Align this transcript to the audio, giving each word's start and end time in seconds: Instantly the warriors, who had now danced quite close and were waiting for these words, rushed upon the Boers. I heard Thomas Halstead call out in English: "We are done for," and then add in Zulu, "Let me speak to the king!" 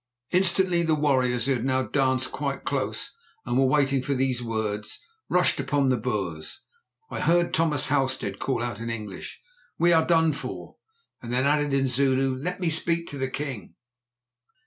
Instantly 0.31 0.81
the 0.81 0.95
warriors, 0.95 1.45
who 1.45 1.53
had 1.53 1.63
now 1.63 1.83
danced 1.83 2.31
quite 2.31 2.63
close 2.63 3.15
and 3.45 3.55
were 3.55 3.67
waiting 3.67 4.01
for 4.01 4.15
these 4.15 4.41
words, 4.41 4.99
rushed 5.29 5.59
upon 5.59 5.89
the 5.89 5.95
Boers. 5.95 6.61
I 7.11 7.19
heard 7.19 7.53
Thomas 7.53 7.85
Halstead 7.85 8.39
call 8.39 8.63
out 8.63 8.79
in 8.79 8.89
English: 8.89 9.39
"We 9.77 9.93
are 9.93 10.03
done 10.07 10.33
for," 10.33 10.77
and 11.21 11.31
then 11.31 11.45
add 11.45 11.71
in 11.71 11.85
Zulu, 11.87 12.35
"Let 12.35 12.59
me 12.59 12.71
speak 12.71 13.05
to 13.09 13.19
the 13.19 13.29
king!" 13.29 13.75